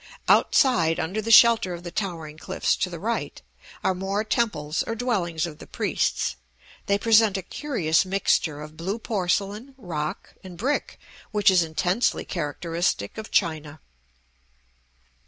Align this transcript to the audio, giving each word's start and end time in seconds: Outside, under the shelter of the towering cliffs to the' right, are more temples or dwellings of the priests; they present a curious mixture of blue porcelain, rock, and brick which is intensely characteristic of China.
Outside, 0.27 0.99
under 0.99 1.21
the 1.21 1.29
shelter 1.29 1.75
of 1.75 1.83
the 1.83 1.91
towering 1.91 2.39
cliffs 2.39 2.75
to 2.75 2.89
the' 2.89 2.97
right, 2.97 3.39
are 3.83 3.93
more 3.93 4.23
temples 4.23 4.81
or 4.87 4.95
dwellings 4.95 5.45
of 5.45 5.59
the 5.59 5.67
priests; 5.67 6.37
they 6.87 6.97
present 6.97 7.37
a 7.37 7.43
curious 7.43 8.03
mixture 8.03 8.61
of 8.61 8.75
blue 8.75 8.97
porcelain, 8.97 9.75
rock, 9.77 10.33
and 10.43 10.57
brick 10.57 10.97
which 11.29 11.51
is 11.51 11.61
intensely 11.61 12.25
characteristic 12.25 13.19
of 13.19 13.29
China. 13.29 13.79